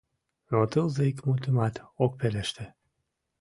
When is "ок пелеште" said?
2.03-2.65